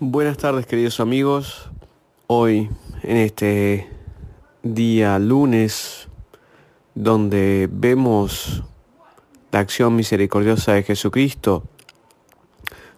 Buenas 0.00 0.36
tardes 0.36 0.64
queridos 0.64 1.00
amigos. 1.00 1.70
Hoy 2.28 2.70
en 3.02 3.16
este 3.16 3.88
día 4.62 5.18
lunes 5.18 6.06
donde 6.94 7.68
vemos 7.68 8.62
la 9.50 9.58
acción 9.58 9.96
misericordiosa 9.96 10.74
de 10.74 10.84
Jesucristo 10.84 11.64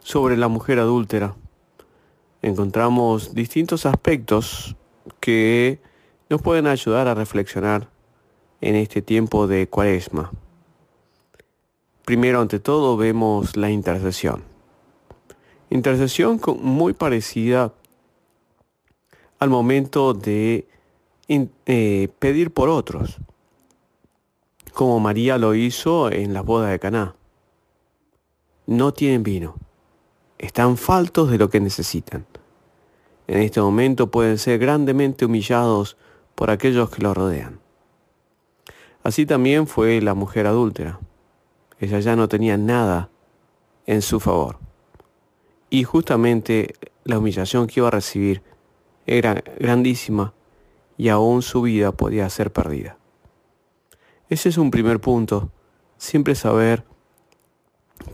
sobre 0.02 0.36
la 0.36 0.48
mujer 0.48 0.78
adúltera, 0.78 1.36
encontramos 2.42 3.34
distintos 3.34 3.86
aspectos 3.86 4.76
que 5.20 5.80
nos 6.28 6.42
pueden 6.42 6.66
ayudar 6.66 7.08
a 7.08 7.14
reflexionar 7.14 7.88
en 8.60 8.74
este 8.74 9.00
tiempo 9.00 9.46
de 9.46 9.70
cuaresma. 9.70 10.32
Primero, 12.04 12.42
ante 12.42 12.60
todo, 12.60 12.98
vemos 12.98 13.56
la 13.56 13.70
intercesión. 13.70 14.49
Intercesión 15.70 16.40
muy 16.60 16.92
parecida 16.94 17.72
al 19.38 19.50
momento 19.50 20.14
de 20.14 20.66
eh, 21.28 22.08
pedir 22.18 22.50
por 22.52 22.68
otros, 22.68 23.18
como 24.74 24.98
María 24.98 25.38
lo 25.38 25.54
hizo 25.54 26.10
en 26.10 26.34
la 26.34 26.42
boda 26.42 26.68
de 26.68 26.80
Caná. 26.80 27.14
No 28.66 28.92
tienen 28.92 29.22
vino, 29.22 29.54
están 30.38 30.76
faltos 30.76 31.30
de 31.30 31.38
lo 31.38 31.48
que 31.50 31.60
necesitan. 31.60 32.26
En 33.28 33.38
este 33.38 33.60
momento 33.60 34.10
pueden 34.10 34.38
ser 34.38 34.58
grandemente 34.58 35.24
humillados 35.24 35.96
por 36.34 36.50
aquellos 36.50 36.90
que 36.90 37.02
los 37.02 37.16
rodean. 37.16 37.60
Así 39.04 39.24
también 39.24 39.68
fue 39.68 40.00
la 40.00 40.14
mujer 40.14 40.48
adúltera. 40.48 40.98
Ella 41.78 42.00
ya 42.00 42.16
no 42.16 42.28
tenía 42.28 42.56
nada 42.56 43.08
en 43.86 44.02
su 44.02 44.18
favor. 44.18 44.69
Y 45.70 45.84
justamente 45.84 46.74
la 47.04 47.18
humillación 47.18 47.68
que 47.68 47.80
iba 47.80 47.88
a 47.88 47.92
recibir 47.92 48.42
era 49.06 49.42
grandísima 49.58 50.34
y 50.96 51.08
aún 51.08 51.42
su 51.42 51.62
vida 51.62 51.92
podía 51.92 52.28
ser 52.28 52.52
perdida. 52.52 52.98
Ese 54.28 54.48
es 54.48 54.58
un 54.58 54.70
primer 54.70 55.00
punto. 55.00 55.50
Siempre 55.96 56.34
saber 56.34 56.84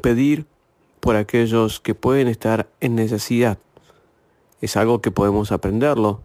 pedir 0.02 0.46
por 1.00 1.16
aquellos 1.16 1.80
que 1.80 1.94
pueden 1.94 2.28
estar 2.28 2.68
en 2.80 2.94
necesidad. 2.94 3.58
Es 4.60 4.76
algo 4.76 5.00
que 5.00 5.10
podemos 5.10 5.52
aprenderlo 5.52 6.22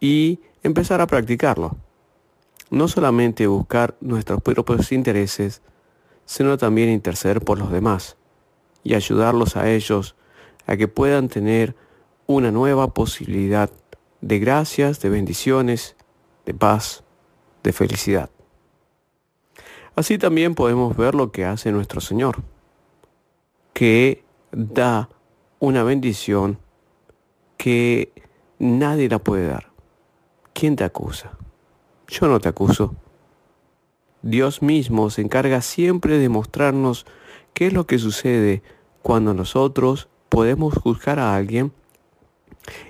y 0.00 0.40
empezar 0.62 1.00
a 1.00 1.06
practicarlo. 1.06 1.76
No 2.70 2.88
solamente 2.88 3.46
buscar 3.46 3.96
nuestros 4.00 4.42
propios 4.42 4.92
intereses, 4.92 5.62
sino 6.26 6.58
también 6.58 6.90
interceder 6.90 7.40
por 7.40 7.58
los 7.58 7.70
demás 7.70 8.16
y 8.82 8.94
ayudarlos 8.94 9.56
a 9.56 9.70
ellos 9.70 10.16
a 10.66 10.76
que 10.76 10.88
puedan 10.88 11.28
tener 11.28 11.74
una 12.26 12.50
nueva 12.50 12.88
posibilidad 12.88 13.70
de 14.20 14.38
gracias, 14.38 15.00
de 15.00 15.10
bendiciones, 15.10 15.96
de 16.46 16.54
paz, 16.54 17.04
de 17.62 17.72
felicidad. 17.72 18.30
Así 19.96 20.18
también 20.18 20.54
podemos 20.54 20.96
ver 20.96 21.14
lo 21.14 21.30
que 21.30 21.44
hace 21.44 21.70
nuestro 21.70 22.00
Señor, 22.00 22.42
que 23.72 24.24
da 24.50 25.08
una 25.58 25.82
bendición 25.82 26.58
que 27.56 28.12
nadie 28.58 29.08
la 29.08 29.18
puede 29.18 29.46
dar. 29.46 29.70
¿Quién 30.52 30.76
te 30.76 30.84
acusa? 30.84 31.38
Yo 32.08 32.28
no 32.28 32.40
te 32.40 32.48
acuso. 32.48 32.94
Dios 34.22 34.62
mismo 34.62 35.10
se 35.10 35.20
encarga 35.20 35.60
siempre 35.60 36.18
de 36.18 36.28
mostrarnos 36.28 37.06
qué 37.52 37.66
es 37.66 37.72
lo 37.72 37.86
que 37.86 37.98
sucede 37.98 38.62
cuando 39.02 39.34
nosotros 39.34 40.08
podemos 40.34 40.74
juzgar 40.74 41.20
a 41.20 41.36
alguien 41.36 41.72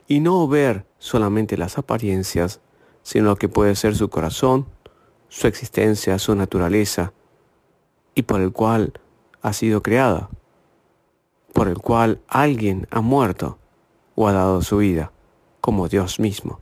y 0.09 0.21
no 0.21 0.49
ver 0.49 0.87
solamente 0.99 1.59
las 1.59 1.77
apariencias, 1.77 2.63
sino 3.03 3.27
lo 3.27 3.37
que 3.37 3.51
puede 3.51 3.77
ser 3.77 3.95
su 3.95 4.09
corazón, 4.09 4.65
su 5.29 5.47
existencia, 5.47 6.19
su 6.19 6.35
naturaleza, 6.35 7.13
y 8.15 8.23
por 8.23 8.41
el 8.41 8.51
cual 8.51 8.95
ha 9.43 9.53
sido 9.53 9.83
creada, 9.83 10.31
por 11.53 11.69
el 11.69 11.77
cual 11.77 12.23
alguien 12.29 12.89
ha 12.91 13.03
muerto 13.03 13.59
o 14.15 14.27
ha 14.27 14.33
dado 14.33 14.63
su 14.63 14.79
vida, 14.79 15.13
como 15.61 15.89
Dios 15.89 16.19
mismo. 16.21 16.61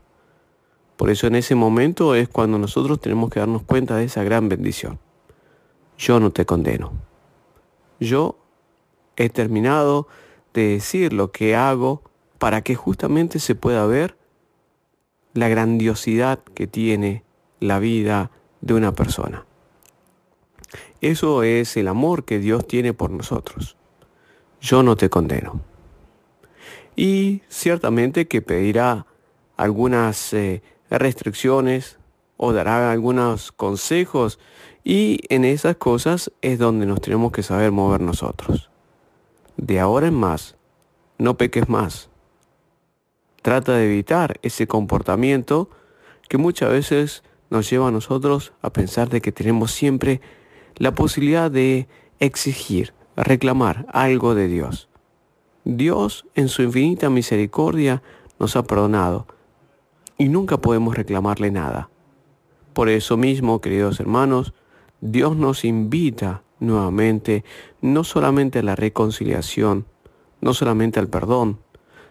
Por 0.96 1.10
eso 1.10 1.28
en 1.28 1.36
ese 1.36 1.54
momento 1.54 2.16
es 2.16 2.28
cuando 2.28 2.58
nosotros 2.58 3.00
tenemos 3.00 3.30
que 3.30 3.38
darnos 3.38 3.62
cuenta 3.62 3.94
de 3.94 4.06
esa 4.06 4.24
gran 4.24 4.48
bendición. 4.48 4.98
Yo 5.96 6.18
no 6.18 6.32
te 6.32 6.44
condeno. 6.44 6.90
Yo 8.00 8.36
he 9.14 9.28
terminado 9.28 10.08
de 10.54 10.68
decir 10.68 11.12
lo 11.12 11.32
que 11.32 11.54
hago 11.56 12.02
para 12.38 12.62
que 12.62 12.74
justamente 12.74 13.38
se 13.38 13.54
pueda 13.54 13.86
ver 13.86 14.16
la 15.34 15.48
grandiosidad 15.48 16.40
que 16.54 16.66
tiene 16.66 17.24
la 17.60 17.78
vida 17.78 18.30
de 18.60 18.74
una 18.74 18.92
persona. 18.92 19.46
Eso 21.00 21.42
es 21.42 21.76
el 21.76 21.88
amor 21.88 22.24
que 22.24 22.38
Dios 22.38 22.66
tiene 22.66 22.92
por 22.92 23.10
nosotros. 23.10 23.76
Yo 24.60 24.82
no 24.82 24.96
te 24.96 25.08
condeno. 25.08 25.60
Y 26.94 27.42
ciertamente 27.48 28.28
que 28.28 28.42
pedirá 28.42 29.06
algunas 29.56 30.32
eh, 30.34 30.62
restricciones 30.90 31.98
o 32.36 32.52
dará 32.52 32.92
algunos 32.92 33.52
consejos 33.52 34.38
y 34.84 35.20
en 35.28 35.44
esas 35.44 35.76
cosas 35.76 36.32
es 36.42 36.58
donde 36.58 36.86
nos 36.86 37.00
tenemos 37.00 37.32
que 37.32 37.42
saber 37.42 37.70
mover 37.70 38.00
nosotros 38.00 38.71
de 39.62 39.78
ahora 39.78 40.08
en 40.08 40.14
más, 40.14 40.56
no 41.18 41.36
peques 41.36 41.68
más. 41.68 42.10
Trata 43.42 43.74
de 43.74 43.84
evitar 43.84 44.40
ese 44.42 44.66
comportamiento 44.66 45.70
que 46.28 46.36
muchas 46.36 46.70
veces 46.70 47.22
nos 47.48 47.70
lleva 47.70 47.88
a 47.88 47.92
nosotros 47.92 48.52
a 48.60 48.72
pensar 48.72 49.08
de 49.08 49.20
que 49.20 49.30
tenemos 49.30 49.70
siempre 49.70 50.20
la 50.76 50.96
posibilidad 50.96 51.48
de 51.48 51.86
exigir, 52.18 52.92
reclamar 53.16 53.86
algo 53.92 54.34
de 54.34 54.48
Dios. 54.48 54.88
Dios 55.64 56.26
en 56.34 56.48
su 56.48 56.62
infinita 56.62 57.08
misericordia 57.08 58.02
nos 58.40 58.56
ha 58.56 58.64
perdonado 58.64 59.28
y 60.18 60.28
nunca 60.28 60.56
podemos 60.56 60.96
reclamarle 60.96 61.52
nada. 61.52 61.88
Por 62.72 62.88
eso 62.88 63.16
mismo, 63.16 63.60
queridos 63.60 64.00
hermanos, 64.00 64.54
Dios 65.00 65.36
nos 65.36 65.64
invita 65.64 66.42
nuevamente 66.62 67.44
no 67.80 68.04
solamente 68.04 68.60
a 68.60 68.62
la 68.62 68.76
reconciliación, 68.76 69.84
no 70.40 70.54
solamente 70.54 71.00
al 71.00 71.08
perdón, 71.08 71.58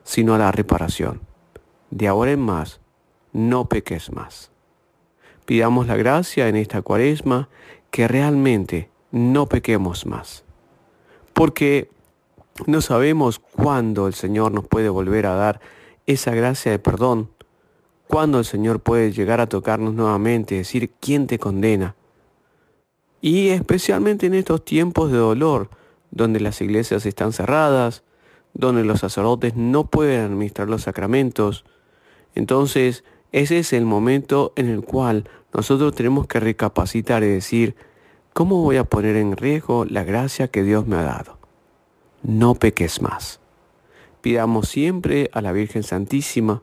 sino 0.03 0.35
a 0.35 0.37
la 0.37 0.51
reparación. 0.51 1.21
De 1.89 2.07
ahora 2.07 2.31
en 2.31 2.41
más, 2.41 2.81
no 3.33 3.67
peques 3.69 4.11
más. 4.11 4.51
Pidamos 5.45 5.87
la 5.87 5.95
gracia 5.95 6.47
en 6.47 6.55
esta 6.55 6.81
cuaresma 6.81 7.49
que 7.91 8.07
realmente 8.07 8.89
no 9.11 9.47
pequemos 9.47 10.05
más. 10.05 10.43
Porque 11.33 11.89
no 12.67 12.81
sabemos 12.81 13.39
cuándo 13.39 14.07
el 14.07 14.13
Señor 14.13 14.51
nos 14.51 14.67
puede 14.67 14.89
volver 14.89 15.25
a 15.25 15.35
dar 15.35 15.61
esa 16.05 16.35
gracia 16.35 16.71
de 16.71 16.79
perdón, 16.79 17.29
cuándo 18.07 18.39
el 18.39 18.45
Señor 18.45 18.81
puede 18.81 19.11
llegar 19.13 19.39
a 19.39 19.47
tocarnos 19.47 19.93
nuevamente 19.93 20.55
y 20.55 20.59
decir, 20.59 20.91
¿quién 20.99 21.27
te 21.27 21.39
condena? 21.39 21.95
Y 23.21 23.49
especialmente 23.49 24.25
en 24.25 24.33
estos 24.33 24.65
tiempos 24.65 25.11
de 25.11 25.17
dolor, 25.19 25.69
donde 26.09 26.39
las 26.39 26.59
iglesias 26.61 27.05
están 27.05 27.33
cerradas, 27.33 28.03
donde 28.53 28.83
los 28.83 28.99
sacerdotes 28.99 29.55
no 29.55 29.85
pueden 29.85 30.25
administrar 30.25 30.67
los 30.67 30.83
sacramentos. 30.83 31.63
Entonces, 32.35 33.03
ese 33.31 33.59
es 33.59 33.73
el 33.73 33.85
momento 33.85 34.53
en 34.55 34.67
el 34.67 34.81
cual 34.83 35.29
nosotros 35.53 35.95
tenemos 35.95 36.27
que 36.27 36.39
recapacitar 36.39 37.23
y 37.23 37.27
decir, 37.27 37.75
¿cómo 38.33 38.61
voy 38.61 38.77
a 38.77 38.83
poner 38.85 39.15
en 39.15 39.37
riesgo 39.37 39.85
la 39.85 40.03
gracia 40.03 40.49
que 40.49 40.63
Dios 40.63 40.87
me 40.87 40.97
ha 40.97 41.03
dado? 41.03 41.37
No 42.23 42.55
peques 42.55 43.01
más. 43.01 43.39
Pidamos 44.21 44.67
siempre 44.67 45.29
a 45.33 45.41
la 45.41 45.51
Virgen 45.51 45.83
Santísima 45.83 46.61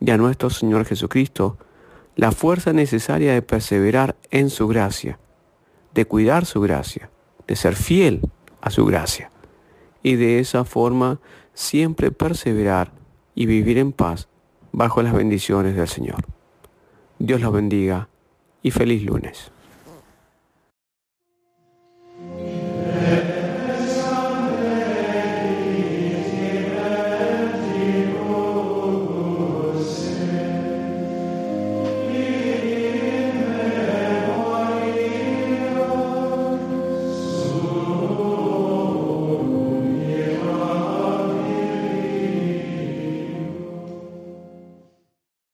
y 0.00 0.10
a 0.10 0.16
nuestro 0.16 0.50
Señor 0.50 0.84
Jesucristo 0.84 1.58
la 2.16 2.32
fuerza 2.32 2.72
necesaria 2.72 3.32
de 3.32 3.42
perseverar 3.42 4.16
en 4.30 4.50
su 4.50 4.68
gracia 4.68 5.18
de 5.94 6.04
cuidar 6.04 6.46
su 6.46 6.60
gracia, 6.60 7.10
de 7.46 7.56
ser 7.56 7.76
fiel 7.76 8.20
a 8.60 8.70
su 8.70 8.84
gracia 8.86 9.30
y 10.02 10.16
de 10.16 10.38
esa 10.38 10.64
forma 10.64 11.20
siempre 11.54 12.10
perseverar 12.10 12.92
y 13.34 13.46
vivir 13.46 13.78
en 13.78 13.92
paz 13.92 14.28
bajo 14.72 15.02
las 15.02 15.12
bendiciones 15.12 15.76
del 15.76 15.88
Señor. 15.88 16.24
Dios 17.18 17.40
los 17.40 17.52
bendiga 17.52 18.08
y 18.62 18.70
feliz 18.70 19.04
lunes. 19.04 19.52